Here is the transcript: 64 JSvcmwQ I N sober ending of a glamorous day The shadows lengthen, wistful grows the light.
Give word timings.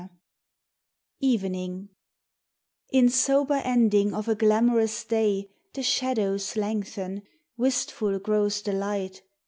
64 1.21 1.29
JSvcmwQ 1.51 1.87
I 2.91 2.97
N 2.97 3.09
sober 3.09 3.61
ending 3.63 4.15
of 4.15 4.27
a 4.27 4.33
glamorous 4.33 5.03
day 5.03 5.51
The 5.73 5.83
shadows 5.83 6.55
lengthen, 6.55 7.21
wistful 7.55 8.17
grows 8.17 8.63
the 8.63 8.73
light. 8.73 9.21